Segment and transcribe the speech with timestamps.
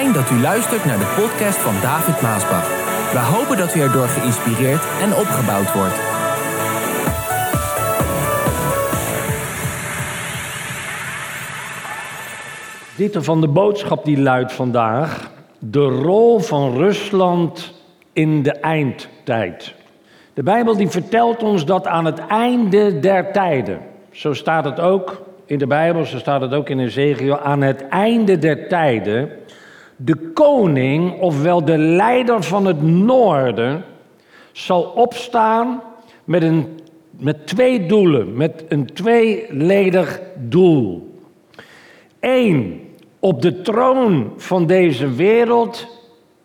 [0.00, 2.68] Dat u luistert naar de podcast van David Maasbach.
[3.12, 6.00] We hopen dat u erdoor geïnspireerd en opgebouwd wordt.
[12.96, 17.74] Titel van de boodschap die luidt vandaag: De rol van Rusland
[18.12, 19.74] in de eindtijd.
[20.34, 23.80] De Bijbel die vertelt ons dat aan het einde der tijden,
[24.10, 27.88] zo staat het ook in de Bijbel, zo staat het ook in Ezekiel, aan het
[27.88, 29.30] einde der tijden,
[30.04, 33.84] de koning, ofwel de leider van het noorden,
[34.52, 35.82] zal opstaan
[36.24, 36.66] met, een,
[37.10, 41.14] met twee doelen, met een tweeledig doel.
[42.20, 45.86] Eén, op de troon van deze wereld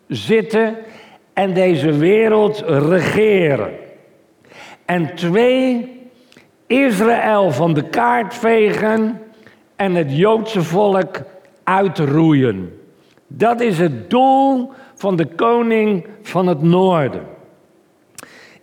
[0.08, 0.76] zitten
[1.32, 3.70] en deze wereld regeren.
[4.84, 5.94] En twee,
[6.66, 9.20] Israël van de kaart vegen
[9.76, 11.22] en het Joodse volk
[11.64, 12.80] uitroeien.
[13.26, 17.26] Dat is het doel van de koning van het noorden.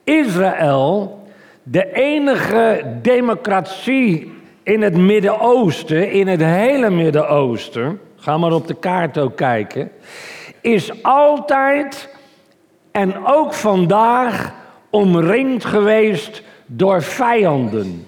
[0.04, 1.22] Israël,
[1.64, 4.32] de enige democratie
[4.64, 9.92] in het Midden-Oosten, in het hele Midden-Oosten, ga maar op de kaart ook kijken,
[10.62, 12.10] is altijd
[12.92, 14.54] en ook vandaag
[14.90, 18.08] omringd geweest door vijanden.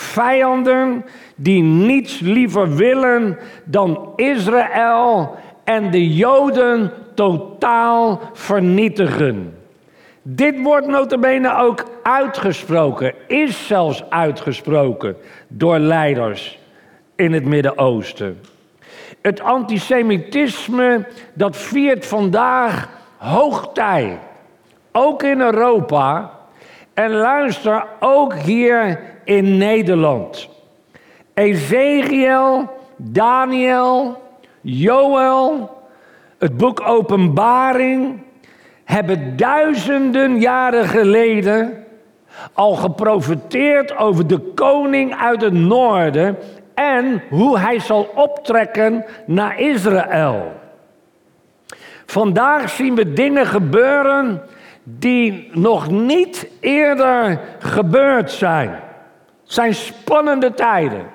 [0.00, 1.04] Vijanden
[1.36, 9.58] die niets liever willen dan Israël en de Joden totaal vernietigen.
[10.22, 15.16] Dit wordt notabene ook uitgesproken, is zelfs uitgesproken
[15.48, 16.58] door leiders
[17.16, 18.40] in het Midden-Oosten.
[19.22, 24.18] Het antisemitisme dat viert vandaag hoogtij,
[24.92, 26.30] ook in Europa
[26.94, 30.48] en luister ook hier in Nederland.
[31.34, 34.22] Ezekiel, Daniel,
[34.60, 35.70] Joël,
[36.38, 38.22] het boek Openbaring
[38.84, 41.84] hebben duizenden jaren geleden
[42.52, 46.36] al geprofiteerd over de koning uit het noorden
[46.74, 50.52] en hoe hij zal optrekken naar Israël.
[52.06, 54.42] Vandaag zien we dingen gebeuren
[54.82, 58.88] die nog niet eerder gebeurd zijn.
[59.50, 61.06] Zijn spannende tijden.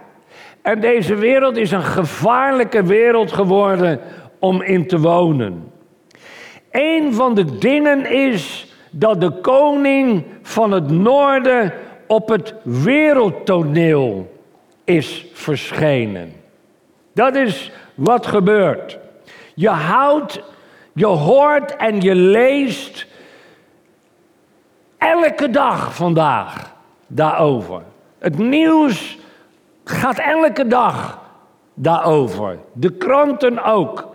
[0.61, 3.99] En deze wereld is een gevaarlijke wereld geworden
[4.39, 5.71] om in te wonen.
[6.71, 11.73] Een van de dingen is dat de koning van het noorden
[12.07, 14.31] op het wereldtoneel
[14.83, 16.33] is verschenen.
[17.13, 18.97] Dat is wat gebeurt.
[19.53, 20.41] Je houdt,
[20.93, 23.07] je hoort en je leest
[24.97, 26.75] elke dag vandaag
[27.07, 27.93] daarover.
[28.25, 29.17] Het nieuws
[29.83, 31.19] gaat elke dag
[31.73, 32.59] daarover.
[32.73, 34.07] De kranten ook.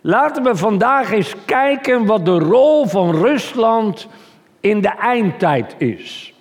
[0.00, 4.08] Laten we vandaag eens kijken wat de rol van Rusland
[4.60, 6.34] in de eindtijd is.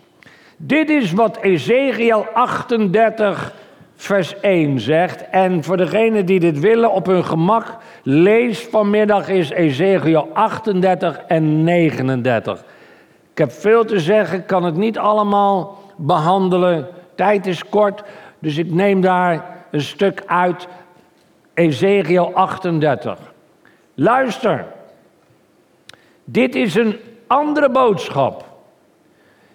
[0.58, 3.54] Dit is wat Ezekiel 38,
[3.96, 5.30] vers 1 zegt.
[5.30, 11.64] En voor degenen die dit willen op hun gemak, lees vanmiddag is Ezekiel 38 en
[11.64, 12.64] 39.
[13.32, 16.88] Ik heb veel te zeggen, kan het niet allemaal behandelen.
[17.16, 18.04] Tijd is kort,
[18.40, 20.68] dus ik neem daar een stuk uit.
[21.54, 23.20] Ezekiel 38.
[23.94, 24.66] Luister,
[26.24, 26.96] dit is een
[27.28, 28.46] andere boodschap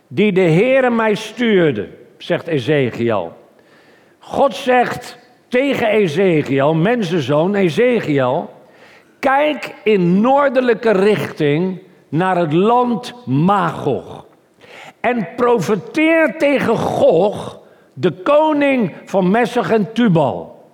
[0.08, 1.88] die de Heere mij stuurde,
[2.18, 3.32] zegt Ezekiel.
[4.18, 5.18] God zegt
[5.48, 8.50] tegen Ezekiel, mensenzoon Ezekiel,
[9.18, 14.26] kijk in noordelijke richting naar het land Magog.
[15.08, 17.60] En profeteer tegen Gog,
[17.92, 20.64] de koning van Messig en Tubal.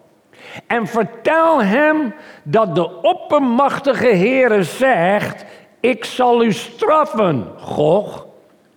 [0.67, 5.45] En vertel hem dat de oppermachtige Heere zegt,
[5.81, 8.27] ik zal u straffen, Gog.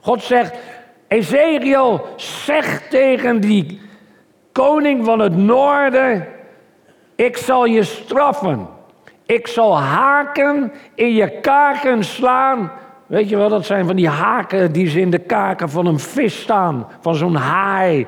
[0.01, 0.57] God zegt,
[1.07, 3.81] Ezekiel, zeg tegen die
[4.51, 6.27] koning van het noorden,
[7.15, 8.67] ik zal je straffen.
[9.25, 12.71] Ik zal haken in je kaken slaan.
[13.07, 15.99] Weet je wel, dat zijn van die haken die ze in de kaken van een
[15.99, 18.07] vis staan, van zo'n haai.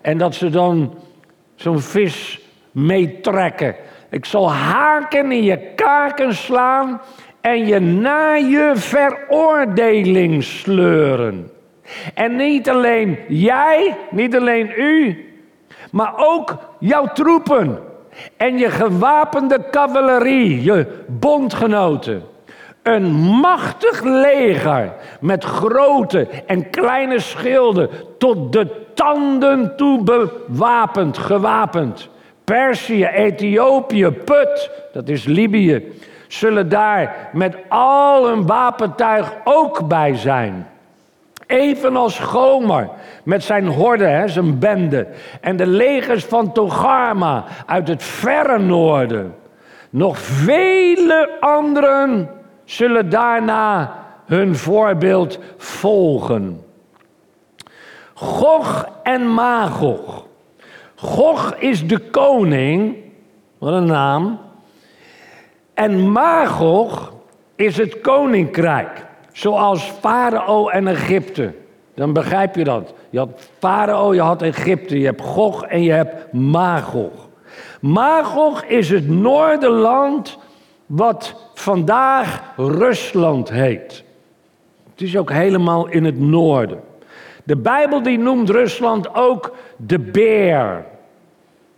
[0.00, 0.94] En dat ze dan
[1.54, 2.40] zo'n vis
[2.70, 3.74] meetrekken.
[4.10, 7.00] Ik zal haken in je kaken slaan
[7.40, 11.50] en je naar je veroordeling sleuren.
[12.14, 15.26] En niet alleen jij, niet alleen u,
[15.90, 17.78] maar ook jouw troepen
[18.36, 22.22] en je gewapende cavalerie, je bondgenoten.
[22.88, 32.08] Een machtig leger met grote en kleine schilden tot de tanden toe bewapend, gewapend.
[32.44, 35.92] Perzië, Ethiopië, Put, dat is Libië,
[36.28, 40.66] zullen daar met al hun wapentuig ook bij zijn.
[41.46, 42.88] Evenals Gomer
[43.22, 45.06] met zijn horde, hè, zijn bende.
[45.40, 49.34] En de legers van Togarma uit het verre noorden.
[49.90, 52.36] Nog vele anderen
[52.68, 56.64] zullen daarna hun voorbeeld volgen.
[58.14, 60.26] Gog en Magog.
[60.94, 62.96] Gog is de koning,
[63.58, 64.40] wat een naam.
[65.74, 67.12] En Magog
[67.56, 71.54] is het koninkrijk, zoals Farao en Egypte.
[71.94, 72.94] Dan begrijp je dat.
[73.10, 77.28] Je had Farao, je had Egypte, je hebt Gog en je hebt Magog.
[77.80, 80.38] Magog is het noorderland
[80.88, 84.04] wat vandaag Rusland heet.
[84.90, 86.80] Het is ook helemaal in het noorden.
[87.44, 90.84] De Bijbel die noemt Rusland ook de beer.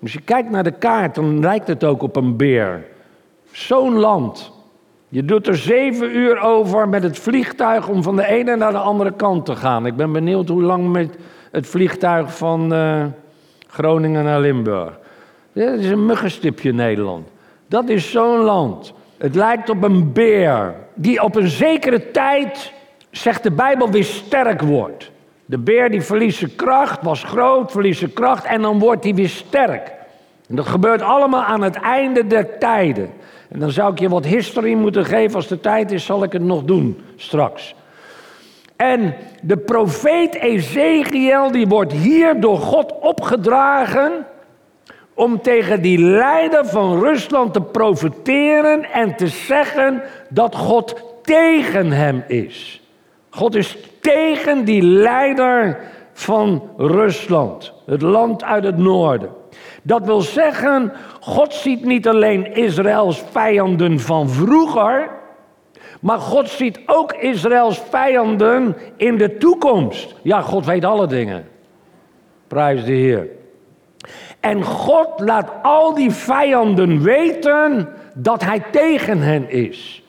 [0.03, 2.87] Als je kijkt naar de kaart, dan lijkt het ook op een beer.
[3.51, 4.53] Zo'n land.
[5.09, 8.79] Je doet er zeven uur over met het vliegtuig om van de ene naar de
[8.79, 9.87] andere kant te gaan.
[9.87, 11.17] Ik ben benieuwd hoe lang met
[11.51, 13.05] het vliegtuig van uh,
[13.67, 14.99] Groningen naar Limburg.
[15.53, 17.29] Dit is een muggenstipje Nederland.
[17.67, 18.93] Dat is zo'n land.
[19.21, 22.73] Het lijkt op een beer die op een zekere tijd,
[23.11, 25.11] zegt de Bijbel, weer sterk wordt.
[25.47, 29.15] De beer die verliest zijn kracht, was groot, verliest zijn kracht en dan wordt hij
[29.15, 29.93] weer sterk.
[30.49, 33.11] En dat gebeurt allemaal aan het einde der tijden.
[33.49, 35.35] En dan zou ik je wat historie moeten geven.
[35.37, 37.75] Als de tijd is, zal ik het nog doen straks.
[38.77, 44.27] En de profeet Ezekiel, die wordt hier door God opgedragen
[45.21, 52.25] om tegen die leider van Rusland te profeteren en te zeggen dat God tegen hem
[52.27, 52.83] is.
[53.31, 55.79] God is tegen die leider
[56.13, 59.31] van Rusland, het land uit het noorden.
[59.83, 65.11] Dat wil zeggen, God ziet niet alleen Israëls vijanden van vroeger,
[66.01, 70.15] maar God ziet ook Israëls vijanden in de toekomst.
[70.23, 71.49] Ja, God weet alle dingen.
[72.47, 73.39] Prijs de Heer.
[74.41, 80.03] En God laat al die vijanden weten dat hij tegen hen is.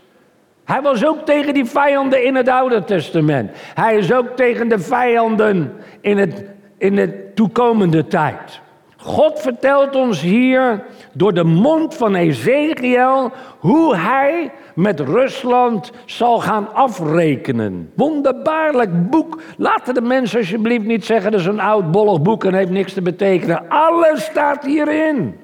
[0.64, 3.52] Hij was ook tegen die vijanden in het Oude Testament.
[3.74, 6.46] Hij is ook tegen de vijanden in, het,
[6.78, 8.62] in de toekomende tijd.
[8.98, 16.74] God vertelt ons hier door de mond van Ezekiel hoe hij met Rusland zal gaan
[16.74, 17.92] afrekenen.
[17.96, 19.42] Wonderbaarlijk boek.
[19.58, 22.94] Laten de mensen alsjeblieft niet zeggen dat is een oud bollig boek en heeft niks
[22.94, 23.70] te betekenen.
[23.70, 25.40] Alles staat hierin.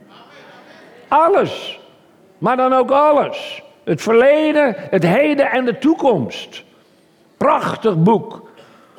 [1.07, 1.79] Alles.
[2.37, 3.63] Maar dan ook alles.
[3.83, 6.63] Het verleden, het heden en de toekomst.
[7.37, 8.49] Prachtig boek.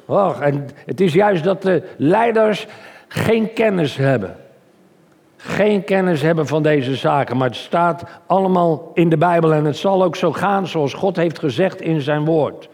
[0.06, 2.66] Och, en het is juist dat de leiders
[3.08, 4.36] geen kennis hebben
[5.40, 7.36] geen kennis hebben van deze zaken.
[7.36, 11.16] Maar het staat allemaal in de Bijbel en het zal ook zo gaan zoals God
[11.16, 12.68] heeft gezegd in zijn woord.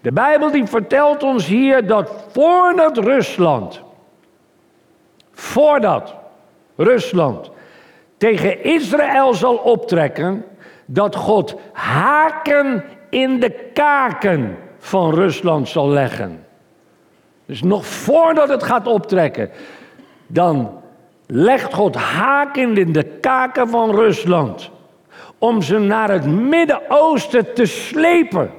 [0.00, 3.80] De Bijbel die vertelt ons hier dat voordat Rusland,
[5.32, 6.14] voordat
[6.76, 7.50] Rusland
[8.16, 10.44] tegen Israël zal optrekken,
[10.84, 16.46] dat God haken in de kaken van Rusland zal leggen.
[17.46, 19.50] Dus nog voordat het gaat optrekken,
[20.26, 20.81] dan
[21.34, 24.70] legt God haken in de kaken van Rusland.
[25.38, 28.50] Om ze naar het Midden-Oosten te slepen,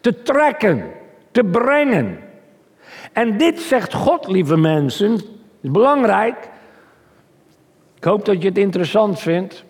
[0.00, 0.84] te trekken,
[1.30, 2.18] te brengen.
[3.12, 5.14] En dit zegt God, lieve mensen,
[5.60, 6.48] is belangrijk.
[7.96, 9.64] Ik hoop dat je het interessant vindt.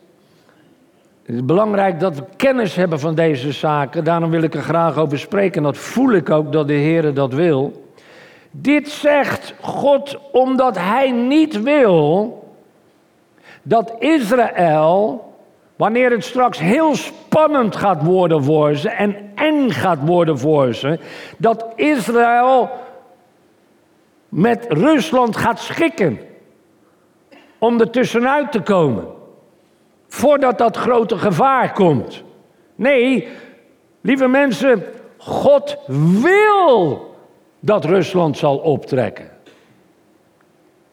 [1.25, 4.04] Het is belangrijk dat we kennis hebben van deze zaken.
[4.04, 5.56] Daarom wil ik er graag over spreken.
[5.56, 7.84] En dat voel ik ook dat de Heer dat wil.
[8.56, 12.42] Dit zegt God omdat Hij niet wil
[13.62, 15.32] dat Israël,
[15.76, 20.99] wanneer het straks heel spannend gaat worden voor ze en eng gaat worden voor ze,
[21.37, 22.70] dat Israël
[24.28, 26.20] met Rusland gaat schikken
[27.58, 29.06] om er tussenuit te komen.
[30.08, 32.23] Voordat dat grote gevaar komt.
[32.75, 33.28] Nee,
[34.00, 34.84] lieve mensen,
[35.18, 35.76] God
[36.20, 37.13] wil
[37.64, 39.30] dat Rusland zal optrekken.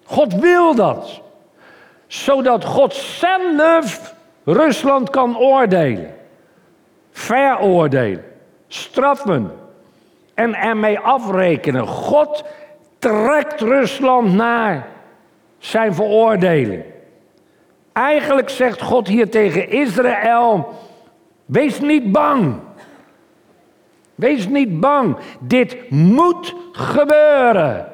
[0.04, 1.22] God wil dat.
[2.08, 6.16] Zodat God zelf Rusland kan oordelen.
[7.12, 8.24] Veroordelen.
[8.68, 9.52] Straffen.
[10.34, 11.88] En ermee afrekenen.
[11.88, 12.44] God
[13.00, 14.88] trekt Rusland naar
[15.58, 16.84] zijn veroordeling.
[17.94, 20.74] Eigenlijk zegt God hier tegen Israël:
[21.46, 22.60] wees niet bang.
[24.16, 25.18] Wees niet bang.
[25.40, 27.88] Dit moet gebeuren.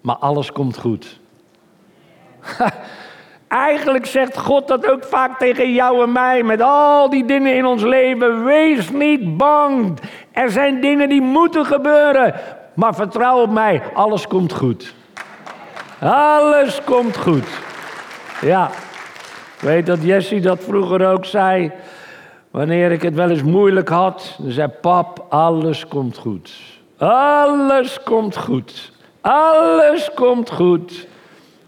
[0.00, 1.20] Maar alles komt goed.
[3.48, 7.64] Eigenlijk zegt God dat ook vaak tegen jou en mij met al die dingen in
[7.66, 8.44] ons leven.
[8.44, 9.98] Wees niet bang.
[10.30, 12.34] Er zijn dingen die moeten gebeuren.
[12.74, 14.94] Maar vertrouw op mij, alles komt goed.
[16.00, 17.46] Alles komt goed.
[18.40, 18.70] Ja,
[19.56, 21.72] ik weet dat Jessie dat vroeger ook zei.
[22.52, 26.52] Wanneer ik het wel eens moeilijk had, dan zei pap, alles komt goed.
[26.96, 28.92] Alles komt goed.
[29.20, 31.06] Alles komt goed.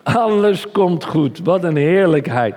[0.03, 1.41] Alles komt goed.
[1.45, 2.55] Wat een heerlijkheid.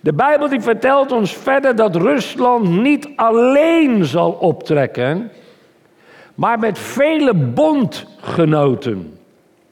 [0.00, 5.30] De Bijbel die vertelt ons verder dat Rusland niet alleen zal optrekken,
[6.34, 9.18] maar met vele bondgenoten.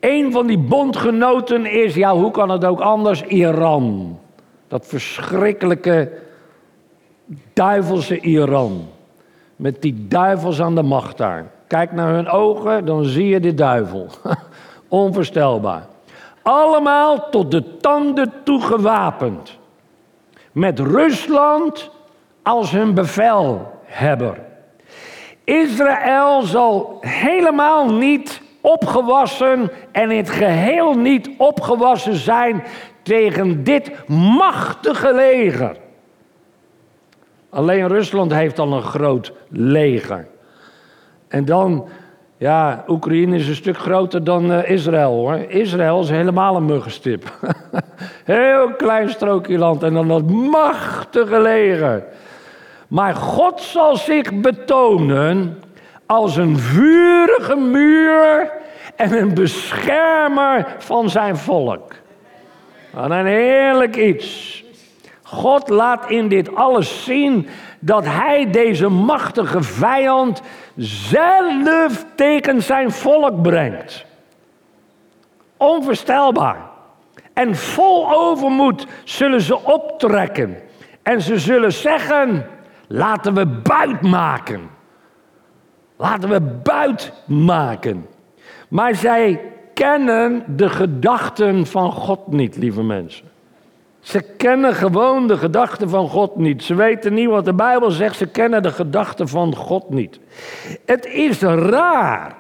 [0.01, 4.19] Een van die bondgenoten is, ja, hoe kan het ook anders, Iran.
[4.69, 6.25] Dat verschrikkelijke
[7.53, 8.89] duivelse Iran.
[9.57, 11.47] Met die duivels aan de macht daar.
[11.67, 14.07] Kijk naar hun ogen, dan zie je de duivel.
[14.89, 15.87] Onvoorstelbaar.
[16.43, 19.59] Allemaal tot de tanden toe gewapend.
[20.53, 21.91] Met Rusland
[22.43, 24.39] als hun bevelhebber.
[25.45, 32.65] Israël zal helemaal niet opgewassen en in het geheel niet opgewassen zijn
[33.03, 35.77] tegen dit machtige leger.
[37.57, 40.27] Alleen Rusland heeft al een groot leger.
[41.29, 41.89] En dan,
[42.37, 45.35] ja, Oekraïne is een stuk groter dan uh, Israël hoor.
[45.49, 47.33] Israël is helemaal een muggenstip.
[48.25, 52.05] Heel klein strookje land en dan dat machtige leger.
[52.89, 55.63] Maar God zal zich betonen
[56.07, 58.53] als een vurige muur
[58.97, 61.93] en een beschermer van zijn volk.
[62.91, 64.65] Wat een heerlijk iets.
[65.27, 70.43] God laat in dit alles zien dat hij deze machtige vijand
[70.77, 74.05] zelf tegen zijn volk brengt.
[75.57, 76.57] Onvoorstelbaar.
[77.33, 80.57] En vol overmoed zullen ze optrekken.
[81.03, 82.47] En ze zullen zeggen:
[82.87, 84.71] laten we buit maken.
[85.97, 88.07] Laten we buit maken.
[88.69, 89.41] Maar zij
[89.75, 93.36] kennen de gedachten van God niet, lieve mensen.
[94.07, 96.65] Ze kennen gewoon de gedachten van God niet.
[96.65, 98.17] Ze weten niet wat de Bijbel zegt.
[98.17, 100.21] Ze kennen de gedachten van God niet.
[100.85, 102.35] Het is raar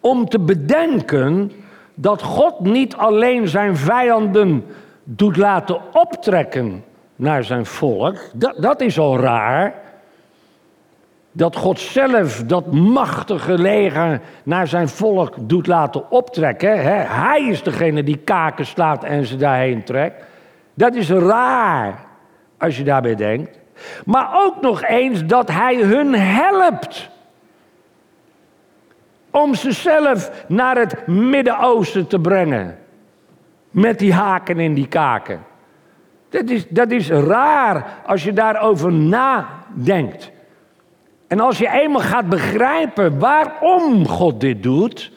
[0.00, 1.52] om te bedenken
[1.94, 4.64] dat God niet alleen zijn vijanden
[5.04, 6.84] doet laten optrekken
[7.14, 8.18] naar zijn volk.
[8.32, 9.74] Dat, dat is al raar
[11.36, 16.82] dat God zelf dat machtige leger naar zijn volk doet laten optrekken.
[17.08, 20.24] Hij is degene die kaken slaat en ze daarheen trekt.
[20.74, 22.06] Dat is raar
[22.58, 23.58] als je daarbij denkt.
[24.04, 27.10] Maar ook nog eens dat hij hun helpt.
[29.30, 32.78] Om zichzelf naar het Midden-Oosten te brengen.
[33.70, 35.44] Met die haken en die kaken.
[36.28, 40.34] Dat is, dat is raar als je daarover nadenkt.
[41.26, 45.12] En als je eenmaal gaat begrijpen waarom God dit doet,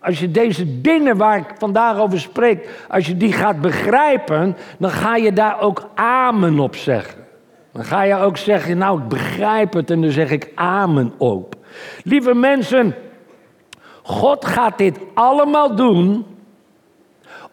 [0.00, 4.90] als je deze dingen waar ik vandaag over spreek, als je die gaat begrijpen, dan
[4.90, 7.26] ga je daar ook amen op zeggen.
[7.72, 11.54] Dan ga je ook zeggen, nou ik begrijp het en dan zeg ik amen op.
[12.04, 12.94] Lieve mensen,
[14.02, 16.26] God gaat dit allemaal doen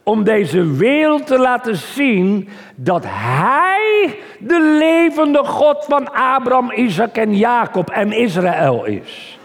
[0.06, 7.36] om deze wereld te laten zien dat Hij de levende God van Abraham, Isaac en
[7.38, 9.40] Jacob en Israël is.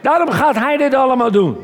[0.00, 1.56] Daarom gaat Hij dit allemaal doen.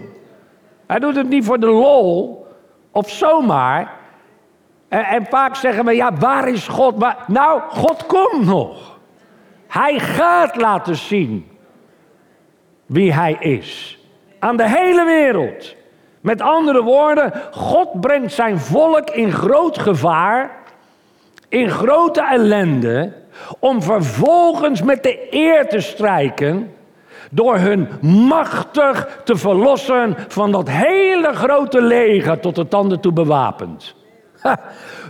[0.87, 2.47] Hij doet het niet voor de lol
[2.91, 3.93] of zomaar.
[4.89, 6.99] En, en vaak zeggen we, ja, waar is God?
[6.99, 8.99] Maar, nou, God komt nog.
[9.69, 11.49] Hij gaat laten zien
[12.87, 13.99] wie Hij is.
[14.39, 15.75] Aan de hele wereld.
[16.25, 20.51] Met andere woorden, God brengt zijn volk in groot gevaar,
[21.49, 23.13] in grote ellende,
[23.59, 26.75] om vervolgens met de eer te strijken
[27.31, 33.95] door hun machtig te verlossen van dat hele grote leger tot de tanden toe bewapend.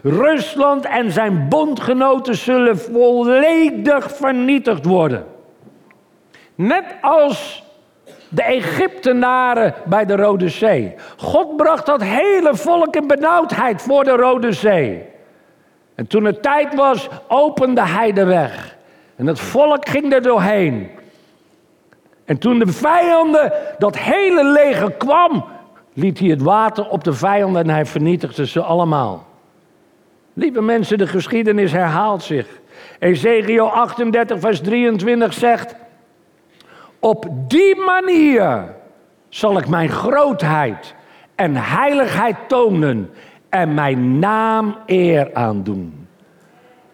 [0.02, 5.25] Rusland en zijn bondgenoten zullen volledig vernietigd worden.
[6.54, 7.63] Net als
[8.35, 10.95] de Egyptenaren bij de Rode Zee.
[11.17, 15.03] God bracht dat hele volk in benauwdheid voor de Rode Zee.
[15.95, 18.76] En toen het tijd was, opende hij de weg.
[19.17, 20.91] En het volk ging er doorheen.
[22.25, 25.45] En toen de vijanden, dat hele leger kwam,
[25.93, 29.26] liet hij het water op de vijanden en hij vernietigde ze allemaal.
[30.33, 32.47] Lieve mensen, de geschiedenis herhaalt zich.
[32.99, 35.75] Ezekiel 38, vers 23 zegt:
[37.04, 38.75] op die manier
[39.28, 40.94] zal ik mijn grootheid
[41.34, 43.11] en heiligheid tonen
[43.49, 46.08] en mijn naam eer aandoen.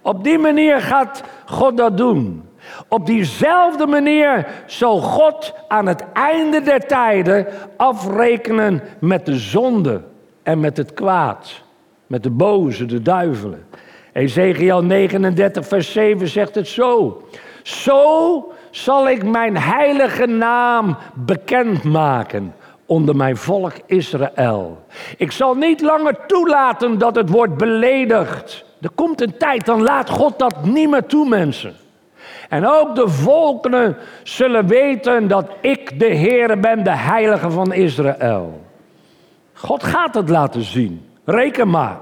[0.02, 2.48] Op die manier gaat God dat doen.
[2.88, 10.02] Op diezelfde manier zal God aan het einde der tijden afrekenen met de zonde
[10.42, 11.62] en met het kwaad.
[12.06, 13.66] Met de boze, de duivelen.
[14.12, 17.22] Ezekiel 39, vers 7 zegt het zo.
[17.62, 22.54] Zo zal ik mijn heilige naam bekendmaken
[22.86, 24.84] onder mijn volk Israël.
[25.16, 28.64] Ik zal niet langer toelaten dat het wordt beledigd.
[28.80, 31.74] Er komt een tijd, dan laat God dat niet meer toe, mensen.
[32.48, 38.60] En ook de volkeren zullen weten dat ik de Heere ben, de Heilige van Israël.
[39.52, 41.08] God gaat het laten zien.
[41.24, 41.98] Reken maar.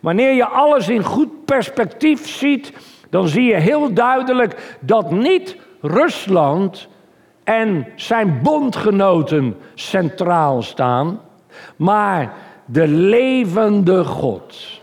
[0.00, 2.72] Wanneer je alles in goed perspectief ziet,
[3.10, 6.88] dan zie je heel duidelijk dat niet Rusland
[7.44, 11.20] en zijn bondgenoten centraal staan,
[11.76, 12.32] maar
[12.64, 14.80] de levende God.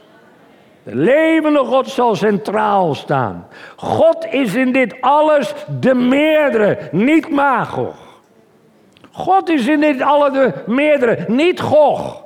[0.83, 3.47] De levende God zal centraal staan.
[3.75, 7.95] God is in dit alles de meerdere, niet Magog.
[9.11, 12.23] God is in dit alles de meerdere, niet Gog.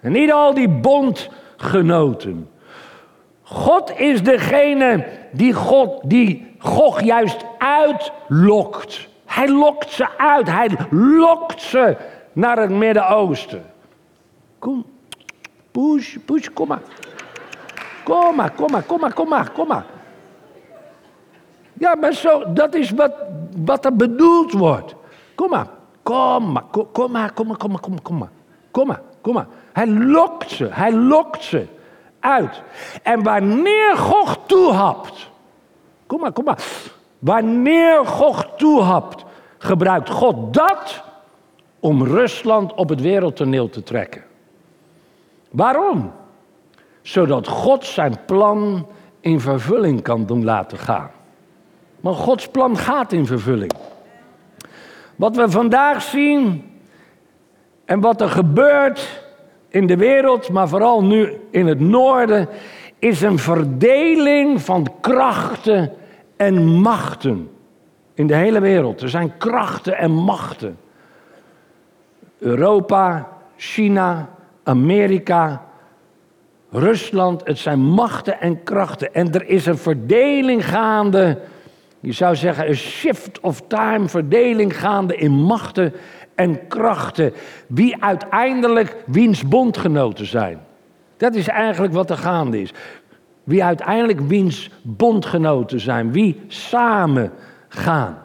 [0.00, 2.50] En niet al die bondgenoten.
[3.42, 9.08] God is degene die God, die Gog juist uitlokt.
[9.26, 10.50] Hij lokt ze uit.
[10.50, 11.96] Hij lokt ze
[12.32, 13.64] naar het Midden-Oosten.
[14.58, 14.84] Kom,
[15.70, 16.82] push, push, kom maar.
[18.04, 19.84] Kom maar, kom maar, kom maar, kom maar, kom maar.
[21.72, 23.12] Ja, maar zo, dat is wat,
[23.56, 24.94] wat er bedoeld wordt.
[25.34, 25.66] Kom maar,
[26.02, 28.30] kom maar, kom, maar, kom maar, kom maar, kom maar, kom maar.
[28.70, 29.46] Kom maar, kom maar.
[29.72, 31.66] Hij lokt ze, hij lokt ze
[32.20, 32.62] uit.
[33.02, 35.30] En wanneer God toehapt,
[36.12, 36.64] kom maar, kom maar.
[37.18, 39.24] Wanneer God toehapt,
[39.58, 41.02] gebruikt God dat
[41.80, 44.22] om Rusland op het wereldtoneel te trekken.
[45.50, 46.12] Waarom?
[47.02, 48.86] Zodat God zijn plan
[49.20, 51.10] in vervulling kan doen laten gaan.
[52.00, 53.72] Maar Gods plan gaat in vervulling.
[55.16, 56.70] Wat we vandaag zien
[57.84, 59.22] en wat er gebeurt
[59.68, 62.48] in de wereld, maar vooral nu in het noorden,
[62.98, 65.92] is een verdeling van krachten
[66.42, 67.50] en machten
[68.14, 69.00] in de hele wereld.
[69.00, 70.78] Er zijn krachten en machten.
[72.38, 74.28] Europa, China,
[74.62, 75.64] Amerika,
[76.70, 79.14] Rusland, het zijn machten en krachten.
[79.14, 81.38] En er is een verdeling gaande,
[82.00, 85.92] je zou zeggen een shift of time, verdeling gaande in machten
[86.34, 87.32] en krachten.
[87.66, 90.60] Wie uiteindelijk wiens bondgenoten zijn.
[91.16, 92.72] Dat is eigenlijk wat er gaande is.
[93.44, 96.12] Wie uiteindelijk wiens bondgenoten zijn.
[96.12, 97.32] Wie samen
[97.68, 98.22] gaan.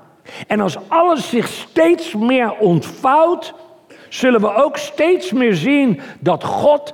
[0.47, 3.53] En als alles zich steeds meer ontvouwt,
[4.09, 6.93] zullen we ook steeds meer zien dat God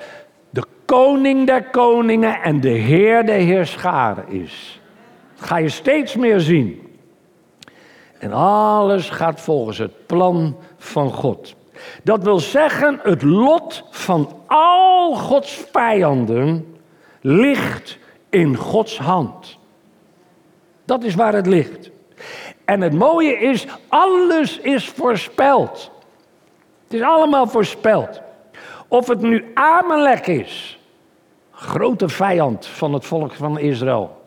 [0.50, 4.82] de koning der koningen en de heer der heerscharen is.
[5.36, 6.82] Dat ga je steeds meer zien.
[8.20, 11.56] En alles gaat volgens het plan van God.
[12.04, 16.78] Dat wil zeggen, het lot van al Gods vijanden
[17.22, 17.98] ligt
[18.34, 19.58] in Gods hand.
[20.86, 21.92] Dat is waar het ligt.
[22.66, 25.92] En het mooie is, alles is voorspeld.
[26.84, 28.22] Het is allemaal voorspeld.
[28.88, 30.80] Of het nu Amalek is,
[31.52, 34.22] grote vijand van het volk van Israël.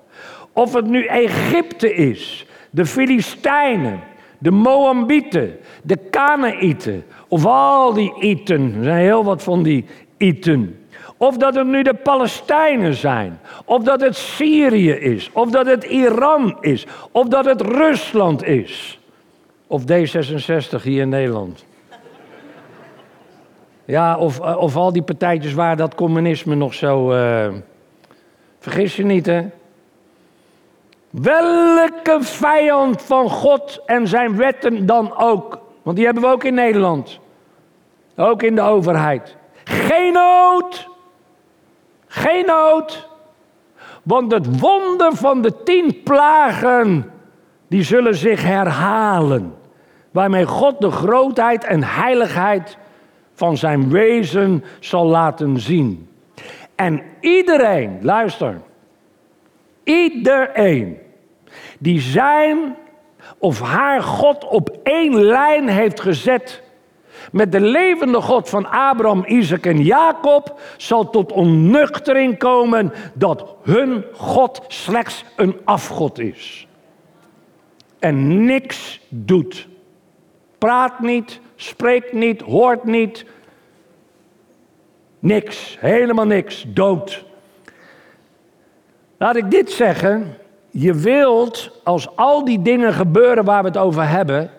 [0.53, 4.01] Of het nu Egypte is, de Filistijnen,
[4.39, 7.05] de Moabieten, de Kanaïten.
[7.29, 9.85] Of al die Iten, er zijn heel wat van die
[10.17, 10.86] Iten.
[11.17, 13.41] Of dat het nu de Palestijnen zijn.
[13.65, 15.31] Of dat het Syrië is.
[15.33, 16.87] Of dat het Iran is.
[17.11, 19.01] Of dat het Rusland is.
[19.67, 21.65] Of D66 hier in Nederland.
[23.85, 27.13] Ja, of, eh, of al die partijtjes waar dat communisme nog zo.
[27.13, 27.49] Uh...
[28.59, 29.47] Vergis je niet, hè?
[31.11, 35.59] Welke vijand van God en zijn wetten dan ook.
[35.83, 37.19] Want die hebben we ook in Nederland.
[38.17, 39.37] Ook in de overheid.
[39.65, 40.89] Geen nood.
[42.17, 43.09] Geen nood.
[44.03, 47.11] Want het wonder van de tien plagen,
[47.69, 49.55] die zullen zich herhalen.
[50.11, 52.79] Waarmee God de grootheid en heiligheid
[53.33, 56.09] van zijn wezen zal laten zien.
[56.75, 58.61] En iedereen, luister,
[59.85, 60.99] iedereen
[61.79, 62.77] die zijn
[63.39, 66.63] of haar God op één lijn heeft gezet
[67.37, 74.05] met de levende God van Abraham, Isaac en Jacob, zal tot onnuchtering komen dat hun
[74.13, 76.67] God slechts een afgod is.
[77.99, 79.69] En niks doet.
[80.59, 83.25] Praat niet, spreekt niet, hoort niet.
[85.19, 87.25] Niks, helemaal niks, dood.
[89.17, 90.37] Laat ik dit zeggen.
[90.71, 94.51] Je wilt, als al die dingen gebeuren waar we het over hebben,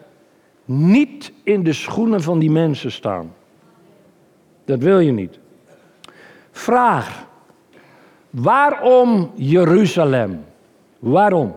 [0.68, 3.34] niet in de schoenen van die mensen staan.
[4.66, 5.40] Dat wil je niet.
[6.52, 7.26] Vraag.
[8.30, 10.46] Waarom Jeruzalem?
[11.00, 11.56] Waarom?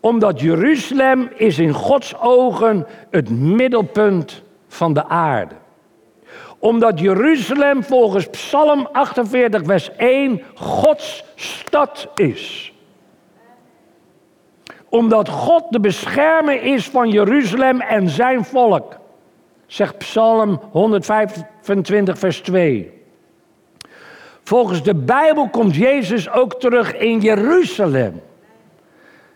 [0.00, 5.54] Omdat Jeruzalem is in Gods ogen het middelpunt van de aarde.
[6.58, 12.72] Omdat Jeruzalem volgens Psalm 48, vers 1 Gods stad is.
[14.88, 18.98] Omdat God de beschermer is van Jeruzalem en zijn volk.
[19.66, 22.92] Zegt Psalm 125, vers 2.
[24.42, 28.20] Volgens de Bijbel komt Jezus ook terug in Jeruzalem.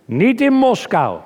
[0.05, 1.19] Niet in Moskou.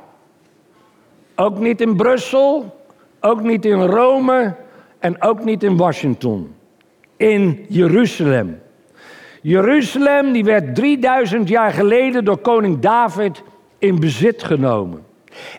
[1.36, 2.82] Ook niet in Brussel.
[3.20, 4.54] Ook niet in Rome.
[4.98, 6.54] En ook niet in Washington.
[7.16, 8.60] In Jeruzalem.
[9.42, 13.42] Jeruzalem die werd 3000 jaar geleden door koning David
[13.84, 15.06] in bezit genomen.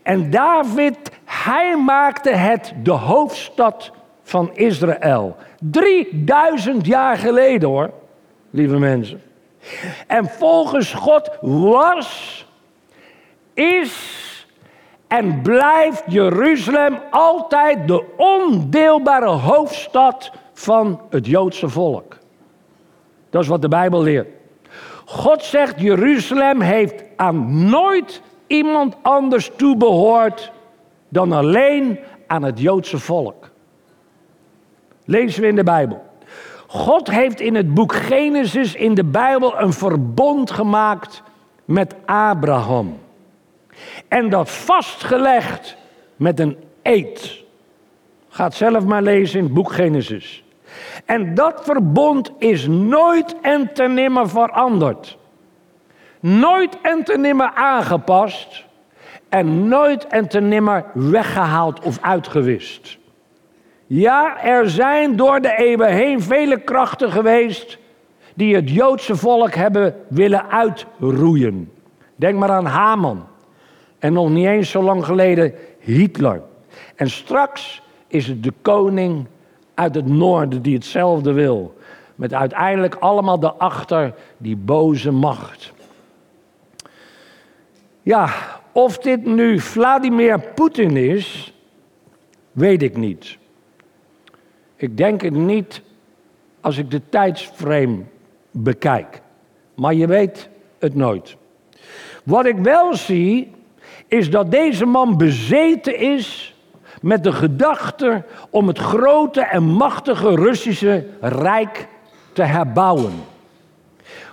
[0.03, 3.91] En David, hij maakte het de hoofdstad
[4.23, 5.35] van Israël.
[5.59, 7.91] 3000 jaar geleden hoor,
[8.49, 9.21] lieve mensen.
[10.07, 12.45] En volgens God was
[13.53, 14.13] is
[15.07, 22.17] en blijft Jeruzalem altijd de ondeelbare hoofdstad van het Joodse volk.
[23.29, 24.27] Dat is wat de Bijbel leert.
[25.05, 30.51] God zegt, Jeruzalem heeft aan nooit iemand anders toebehoord
[31.09, 33.49] dan alleen aan het Joodse volk.
[35.05, 36.03] Lezen we in de Bijbel.
[36.67, 41.23] God heeft in het boek Genesis in de Bijbel een verbond gemaakt
[41.65, 42.99] met Abraham.
[44.07, 45.77] En dat vastgelegd
[46.15, 47.43] met een eed.
[48.29, 50.44] Gaat zelf maar lezen in het boek Genesis.
[51.05, 55.17] En dat verbond is nooit en ten nimmer veranderd.
[56.19, 58.63] Nooit en ten nimmer aangepast.
[59.29, 62.97] En nooit en ten nimmer weggehaald of uitgewist.
[63.87, 67.77] Ja, er zijn door de eeuwen heen vele krachten geweest
[68.33, 71.71] die het Joodse volk hebben willen uitroeien.
[72.15, 73.27] Denk maar aan Haman.
[73.99, 76.41] En nog niet eens zo lang geleden Hitler.
[76.95, 79.25] En straks is het de koning
[79.75, 81.75] uit het noorden die hetzelfde wil.
[82.15, 85.73] Met uiteindelijk allemaal daarachter die boze macht.
[88.01, 88.29] Ja,
[88.71, 91.53] of dit nu Vladimir Poetin is,
[92.51, 93.37] weet ik niet.
[94.75, 95.81] Ik denk het niet
[96.61, 98.03] als ik de tijdsframe
[98.51, 99.21] bekijk.
[99.75, 101.35] Maar je weet het nooit.
[102.23, 103.51] Wat ik wel zie,
[104.07, 106.54] is dat deze man bezeten is
[107.05, 111.87] met de gedachte om het grote en machtige Russische Rijk
[112.33, 113.13] te herbouwen.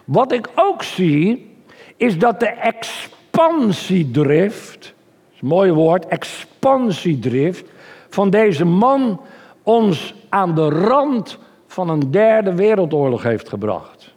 [0.05, 1.51] Wat ik ook zie,
[1.97, 4.95] is dat de expansiedrift,
[5.41, 7.71] mooi woord, expansiedrift,
[8.09, 9.21] van deze man
[9.63, 14.15] ons aan de rand van een derde wereldoorlog heeft gebracht.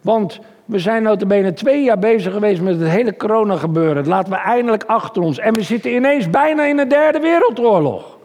[0.00, 4.08] Want we zijn notabene twee jaar bezig geweest met het hele corona gebeuren.
[4.08, 5.38] Laten we eindelijk achter ons.
[5.38, 8.18] En we zitten ineens bijna in de derde wereldoorlog.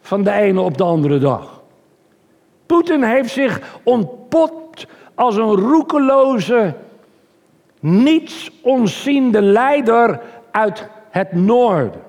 [0.00, 1.62] Van de ene op de andere dag.
[2.66, 6.74] Poetin heeft zich ontpot als een roekeloze,
[7.80, 12.02] niets onziende leider uit het noorden.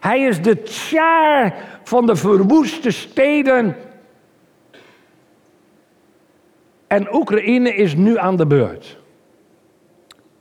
[0.00, 3.76] Hij is de tsaar van de verwoeste steden
[6.90, 8.98] En Oekraïne is nu aan de beurt.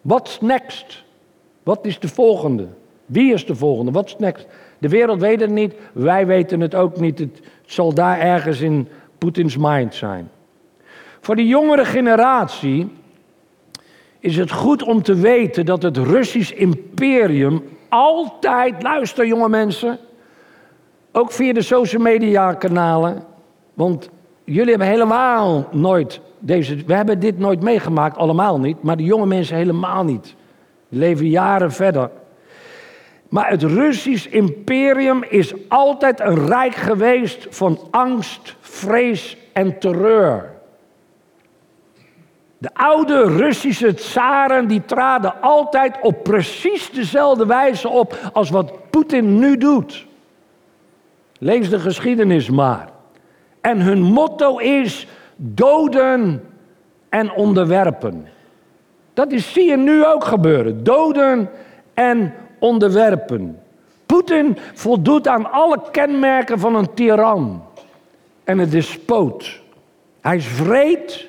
[0.02, 1.04] What's next?
[1.64, 2.68] Wat is de volgende?
[3.06, 3.92] Wie is de volgende?
[3.92, 4.48] What's next?
[4.78, 7.20] De wereld weet het niet, wij weten het ook niet.
[7.20, 10.30] Het zal daar ergens in Poetins mind zijn.
[11.20, 12.92] Voor de jongere generatie
[14.20, 20.00] is het goed om te weten dat het Russisch imperium altijd, luister jonge mensen,
[21.12, 23.24] ook via de social media kanalen,
[23.74, 24.10] want
[24.44, 29.25] jullie hebben helemaal nooit deze, we hebben dit nooit meegemaakt, allemaal niet, maar de jonge
[29.25, 30.36] mensen helemaal niet.
[30.89, 32.10] Die leven jaren verder.
[33.30, 40.58] Maar het Russisch imperium is altijd een rijk geweest van angst, vrees en terreur.
[42.58, 49.39] De oude Russische tsaren die traden altijd op precies dezelfde wijze op als wat Poetin
[49.39, 50.08] nu doet.
[51.39, 52.89] Lees de geschiedenis maar.
[53.62, 55.08] En hun motto is
[55.41, 56.43] doden
[57.10, 58.28] en onderwerpen.
[59.13, 60.84] Dat is, zie je nu ook gebeuren.
[60.84, 61.49] Doden
[61.93, 63.60] en onderwerpen.
[64.06, 67.63] Poetin voldoet aan alle kenmerken van een tiran.
[68.43, 69.62] en een despoot.
[70.21, 71.28] Hij is vreed,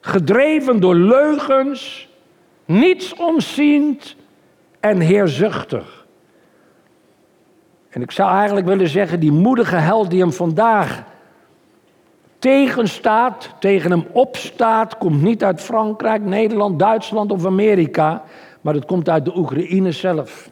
[0.00, 2.08] gedreven door leugens,
[2.64, 4.16] niets omziend
[4.80, 6.06] en heerzuchtig.
[7.90, 11.04] En ik zou eigenlijk willen zeggen, die moedige held die hem vandaag
[12.40, 18.22] tegenstaat, tegen hem opstaat, komt niet uit Frankrijk, Nederland, Duitsland of Amerika,
[18.60, 20.50] maar het komt uit de Oekraïne zelf.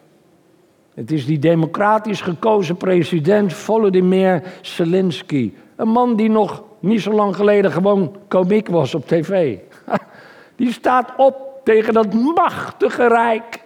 [0.95, 5.53] Het is die democratisch gekozen president Volodymyr Zelensky.
[5.77, 9.59] Een man die nog niet zo lang geleden gewoon komiek was op tv.
[10.57, 13.63] Die staat op tegen dat machtige rijk.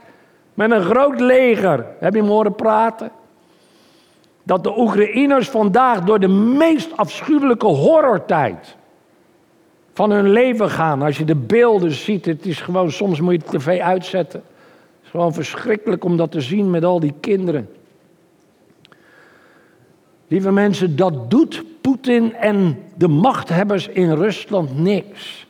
[0.55, 1.87] Met een groot leger.
[1.99, 3.11] Heb je hem horen praten?
[4.43, 8.77] Dat de Oekraïners vandaag door de meest afschuwelijke horrortijd
[9.93, 11.03] van hun leven gaan.
[11.03, 14.41] Als je de beelden ziet, het is gewoon, soms moet je de tv uitzetten.
[14.41, 17.69] Het is gewoon verschrikkelijk om dat te zien met al die kinderen.
[20.29, 25.47] Lieve mensen, dat doet Poetin en de machthebbers in Rusland niks.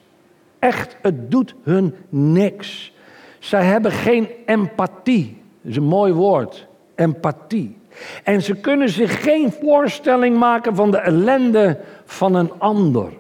[0.59, 2.93] Echt, het doet hun niks.
[3.39, 5.37] Zij hebben geen empathie.
[5.63, 7.77] Dat is een mooi woord, empathie.
[8.25, 13.13] En ze kunnen zich geen voorstelling maken van de ellende van een ander.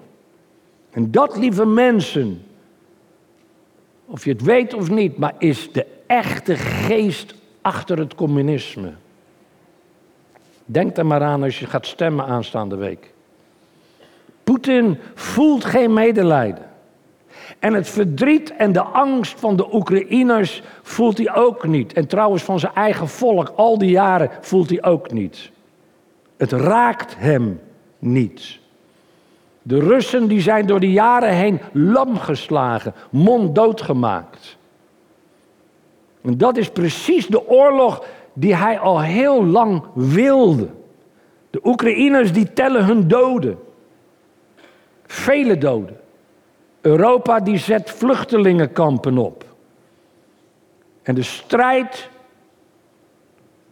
[0.91, 2.45] En dat, lieve mensen,
[4.07, 8.93] of je het weet of niet, maar is de echte geest achter het communisme.
[10.65, 13.13] Denk er maar aan als je gaat stemmen aanstaande week.
[14.45, 16.71] Poetin voelt geen medelijden.
[17.59, 21.93] En het verdriet en de angst van de Oekraïners voelt hij ook niet.
[21.93, 25.51] En trouwens van zijn eigen volk, al die jaren, voelt hij ook niet.
[26.37, 27.61] Het raakt hem
[27.99, 28.59] niet.
[29.63, 34.57] De Russen die zijn door de jaren heen lam geslagen, monddood gemaakt.
[36.23, 40.69] En dat is precies de oorlog die hij al heel lang wilde.
[41.51, 43.59] De Oekraïners die tellen hun doden.
[45.07, 46.01] Vele doden.
[46.83, 49.45] Europa die zet vluchtelingenkampen op.
[51.03, 52.11] En de strijd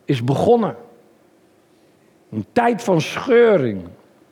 [0.04, 0.76] is begonnen.
[2.30, 3.82] Een tijd van scheuring,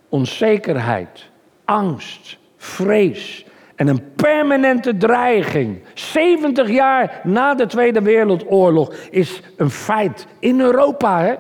[0.09, 1.31] onzekerheid,
[1.65, 5.81] angst, vrees en een permanente dreiging.
[5.95, 11.35] 70 jaar na de Tweede Wereldoorlog is een feit in Europa, hè?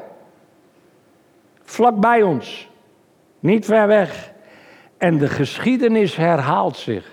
[1.62, 2.68] Vlak bij ons,
[3.40, 4.32] niet ver weg.
[4.96, 7.10] En de geschiedenis herhaalt zich,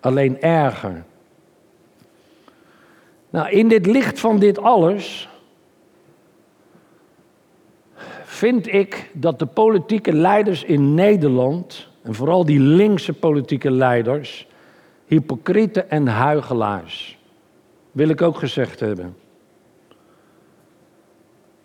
[0.00, 1.04] alleen erger.
[3.30, 5.28] Nou, in dit licht van dit alles
[8.24, 14.46] vind ik dat de politieke leiders in Nederland, en vooral die linkse politieke leiders,
[15.06, 17.18] hypocrieten en huigelaars,
[17.92, 19.16] wil ik ook gezegd hebben.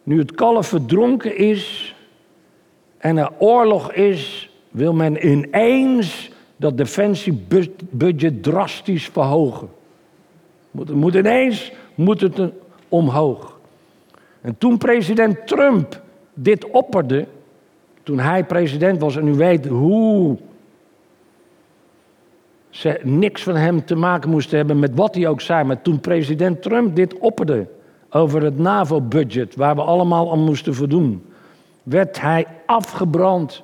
[0.04, 1.96] Nu het kalf verdronken is
[2.98, 6.32] en er oorlog is, wil men ineens
[6.64, 9.70] dat defensiebudget drastisch verhogen.
[10.72, 12.42] Moet, moet ineens moet het
[12.90, 13.60] omhoog.
[14.42, 16.02] En toen president Trump
[16.34, 17.28] dit opperde,
[18.04, 20.38] toen hij president was, en u weet hoe
[22.70, 26.00] ze niks van hem te maken moesten hebben met wat hij ook zei, maar toen
[26.00, 27.68] president Trump dit opperde
[28.10, 31.26] over het NAVO-budget, waar we allemaal aan moesten voldoen,
[31.84, 33.64] werd hij afgebrand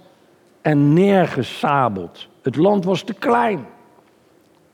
[0.61, 2.27] en neergesabeld.
[2.41, 3.65] Het land was te klein.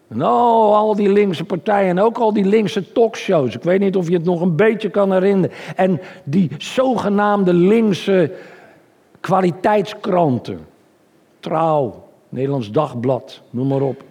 [0.08, 3.56] En oh, al die linkse partijen en ook al die linkse talkshows.
[3.56, 5.58] Ik weet niet of je het nog een beetje kan herinneren.
[5.76, 8.32] En die zogenaamde linkse
[9.20, 10.68] kwaliteitskranten.
[11.40, 14.04] Trouw, Nederlands Dagblad, noem maar op.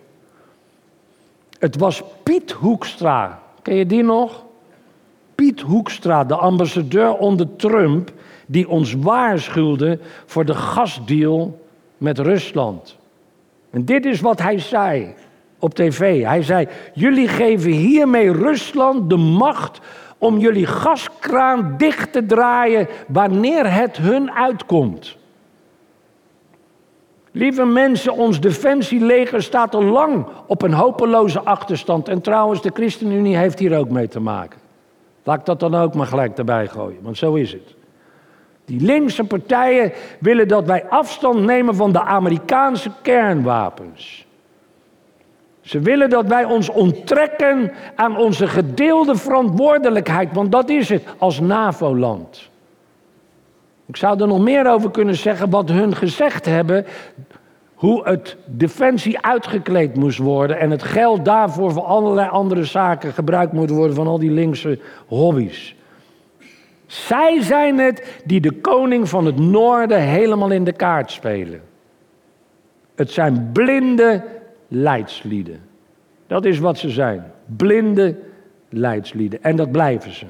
[1.59, 3.43] Het was Piet Hoekstra.
[3.63, 4.45] Ken je die nog?
[5.35, 8.13] Piet Hoekstra, de ambassadeur onder Trump,
[8.47, 11.64] die ons waarschuwde voor de gasdeal
[12.05, 12.97] met Rusland.
[13.71, 15.15] En dit is wat hij zei
[15.59, 16.23] op tv.
[16.23, 19.81] Hij zei: Jullie geven hiermee Rusland de macht
[20.19, 25.17] om jullie gaskraan dicht te draaien wanneer het hun uitkomt.
[27.31, 32.09] Lieve mensen, ons defensieleger staat al lang op een hopeloze achterstand.
[32.09, 34.61] En trouwens, de ChristenUnie heeft hier ook mee te maken.
[35.23, 37.75] Laat ik dat dan ook maar gelijk erbij gooien, want zo is het.
[38.65, 44.27] Die linkse partijen willen dat wij afstand nemen van de Amerikaanse kernwapens.
[45.61, 51.41] Ze willen dat wij ons onttrekken aan onze gedeelde verantwoordelijkheid, want dat is het als
[51.41, 52.51] NAVO-land.
[53.87, 56.87] Ik zou er nog meer over kunnen zeggen wat hun gezegd hebben,
[57.75, 63.53] hoe het defensie uitgekleed moest worden en het geld daarvoor voor allerlei andere zaken gebruikt
[63.53, 65.75] moet worden van al die linkse hobby's.
[66.95, 71.63] Zij zijn het die de koning van het noorden helemaal in de kaart spelen.
[72.95, 74.25] Het zijn blinde
[74.69, 75.61] leidslieden.
[76.27, 77.33] Dat is wat ze zijn.
[77.57, 78.19] Blinde
[78.69, 79.43] leidslieden.
[79.43, 80.27] En dat blijven ze.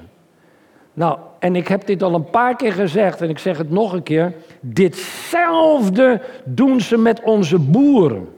[0.94, 3.92] Nou, en ik heb dit al een paar keer gezegd en ik zeg het nog
[3.92, 4.34] een keer.
[4.60, 8.28] Ditzelfde doen ze met onze boeren.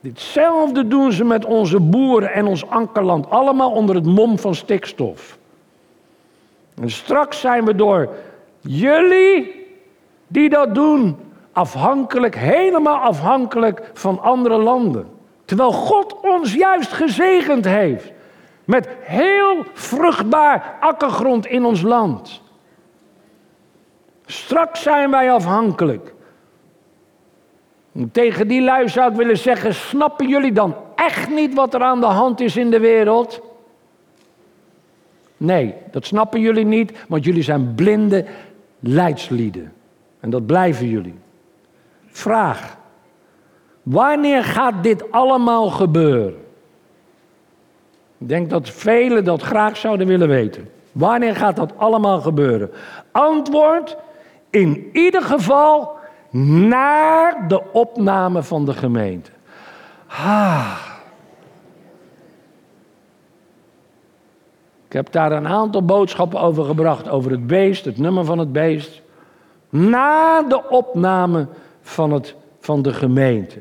[0.00, 3.30] Ditzelfde doen ze met onze boeren en ons ankerland.
[3.30, 5.38] Allemaal onder het mom van stikstof.
[6.80, 8.08] En straks zijn we door
[8.60, 9.66] jullie
[10.26, 11.16] die dat doen
[11.52, 15.08] afhankelijk, helemaal afhankelijk van andere landen.
[15.44, 18.12] Terwijl God ons juist gezegend heeft
[18.64, 22.40] met heel vruchtbaar akkergrond in ons land.
[24.26, 26.14] Straks zijn wij afhankelijk.
[28.12, 32.00] tegen die lui zou ik willen zeggen: snappen jullie dan echt niet wat er aan
[32.00, 33.47] de hand is in de wereld?
[35.38, 38.24] Nee, dat snappen jullie niet, want jullie zijn blinde
[38.80, 39.72] leidslieden.
[40.20, 41.14] En dat blijven jullie.
[42.06, 42.76] Vraag.
[43.82, 46.36] Wanneer gaat dit allemaal gebeuren?
[48.18, 50.68] Ik denk dat velen dat graag zouden willen weten.
[50.92, 52.70] Wanneer gaat dat allemaal gebeuren?
[53.12, 53.96] Antwoord,
[54.50, 55.96] in ieder geval
[56.30, 59.30] naar de opname van de gemeente.
[60.06, 60.97] Ah.
[64.88, 68.52] Ik heb daar een aantal boodschappen over gebracht, over het beest, het nummer van het
[68.52, 69.02] beest.
[69.68, 71.46] Na de opname
[71.80, 73.60] van, het, van de gemeente.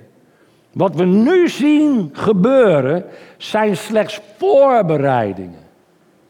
[0.72, 3.06] Wat we nu zien gebeuren
[3.38, 5.66] zijn slechts voorbereidingen.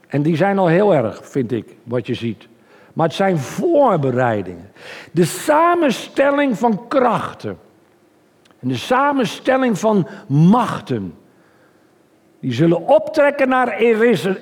[0.08, 2.48] En die zijn al heel erg, vind ik, wat je ziet.
[2.94, 4.72] Maar het zijn voorbereidingen.
[5.12, 7.58] De samenstelling van krachten.
[8.60, 11.14] En de samenstelling van machten.
[12.40, 13.50] Die zullen optrekken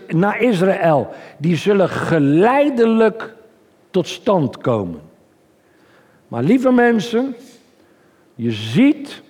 [0.08, 1.10] naar Israël.
[1.38, 3.36] Die zullen geleidelijk
[3.90, 5.02] tot stand komen.
[6.28, 7.36] Maar lieve mensen,
[8.36, 9.22] je ziet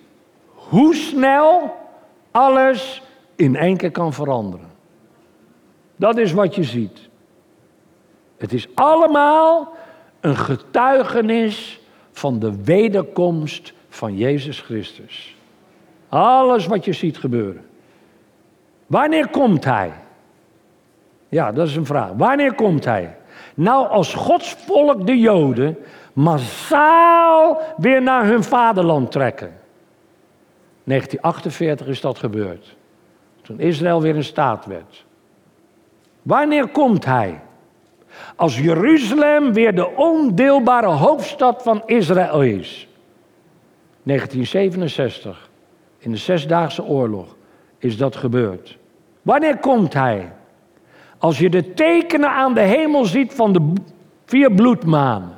[0.54, 1.76] hoe snel
[2.30, 3.02] alles
[3.36, 4.70] in één keer kan veranderen.
[5.96, 6.98] Dat is wat je ziet.
[8.36, 9.76] Het is allemaal
[10.20, 11.80] een getuigenis
[12.12, 15.36] van de wederkomst van Jezus Christus.
[16.08, 17.64] Alles wat je ziet gebeuren.
[18.86, 19.92] Wanneer komt Hij?
[21.28, 22.10] Ja, dat is een vraag.
[22.16, 23.16] Wanneer komt Hij?
[23.54, 25.78] Nou, als Gods volk, de Joden,
[26.12, 29.54] massaal weer naar hun vaderland trekken.
[30.84, 32.76] 1948 is dat gebeurd.
[33.42, 35.04] Toen Israël weer een staat werd.
[36.22, 37.40] Wanneer komt hij?
[38.36, 42.88] Als Jeruzalem weer de ondeelbare hoofdstad van Israël is.
[44.02, 45.50] 1967,
[45.98, 47.35] in de Zesdaagse Oorlog,
[47.78, 48.78] is dat gebeurd.
[49.22, 50.32] Wanneer komt hij?
[51.18, 53.72] Als je de tekenen aan de hemel ziet van de
[54.24, 55.36] vier bloedmanen.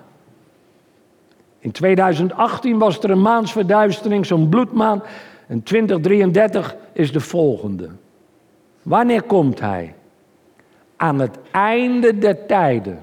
[1.59, 5.03] In 2018 was er een maansverduistering, zo'n bloedmaan.
[5.46, 7.88] En 2033 is de volgende.
[8.83, 9.94] Wanneer komt hij?
[10.96, 12.98] Aan het einde der tijden,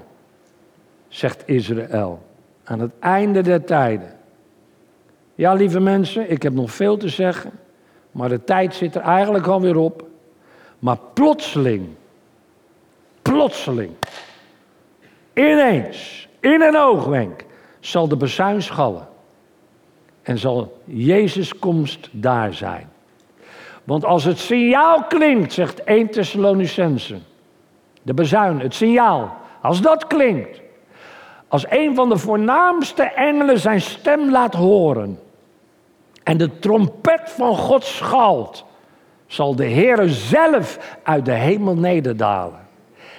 [1.08, 2.22] zegt Israël.
[2.64, 4.14] Aan het einde der tijden.
[5.34, 7.50] Ja, lieve mensen, ik heb nog veel te zeggen,
[8.16, 10.04] maar de tijd zit er eigenlijk alweer op.
[10.78, 11.88] Maar plotseling,
[13.22, 13.90] plotseling,
[15.32, 17.44] ineens, in een oogwenk,
[17.80, 19.08] zal de bezuin schallen.
[20.22, 22.88] En zal Jezus' komst daar zijn.
[23.84, 27.18] Want als het signaal klinkt, zegt 1 Thessalonicense,
[28.02, 30.60] de bezuin, het signaal, als dat klinkt,
[31.48, 35.18] als een van de voornaamste engelen zijn stem laat horen
[36.26, 38.64] en de trompet van God schalt,
[39.26, 42.58] zal de Heer zelf uit de hemel nederdalen.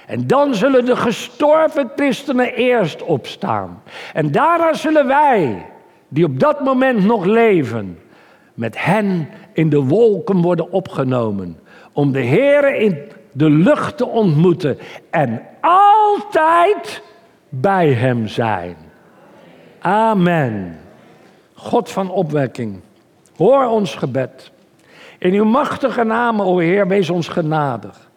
[0.07, 3.83] En dan zullen de gestorven christenen eerst opstaan.
[4.13, 5.65] En daarna zullen wij,
[6.07, 7.99] die op dat moment nog leven,
[8.53, 11.59] met hen in de wolken worden opgenomen.
[11.93, 12.97] Om de Heer in
[13.31, 14.77] de lucht te ontmoeten
[15.09, 17.01] en altijd
[17.49, 18.75] bij Hem zijn.
[19.79, 20.79] Amen.
[21.53, 22.81] God van opwekking,
[23.37, 24.51] hoor ons gebed.
[25.19, 28.09] In uw machtige naam, o Heer, wees ons genadig.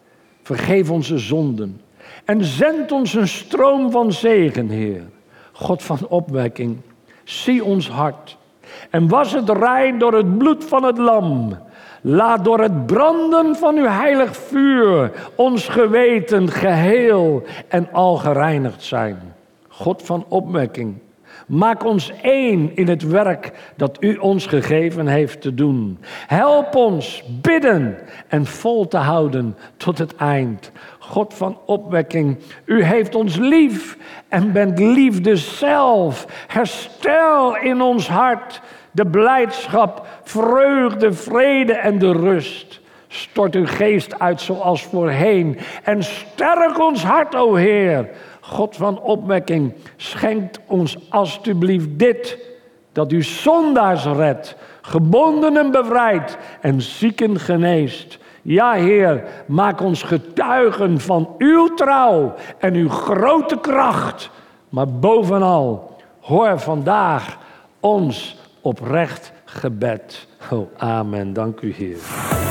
[0.43, 1.81] Vergeef onze zonden.
[2.25, 5.03] En zend ons een stroom van zegen, Heer.
[5.51, 6.77] God van opwekking,
[7.23, 8.37] zie ons hart.
[8.89, 11.57] En was het rein door het bloed van het lam.
[12.01, 19.33] Laat door het branden van uw heilig vuur ons geweten geheel en al gereinigd zijn.
[19.67, 20.95] God van opwekking,
[21.51, 25.99] Maak ons één in het werk dat u ons gegeven heeft te doen.
[26.27, 27.97] Help ons bidden
[28.27, 30.71] en vol te houden tot het eind.
[30.99, 33.97] God van opwekking, u heeft ons lief
[34.29, 36.45] en bent liefde zelf.
[36.47, 42.79] Herstel in ons hart de blijdschap, vreugde, vrede en de rust.
[43.07, 48.09] Stort uw geest uit zoals voorheen en sterk ons hart, o Heer.
[48.41, 52.37] God van opwekking, schenkt ons alstublieft dit,
[52.91, 58.19] dat u zondaars redt, gebondenen bevrijdt en zieken geneest.
[58.41, 64.29] Ja, Heer, maak ons getuigen van uw trouw en uw grote kracht.
[64.69, 67.37] Maar bovenal, hoor vandaag
[67.79, 70.27] ons oprecht gebed.
[70.51, 71.33] Oh, amen.
[71.33, 72.50] Dank u, Heer.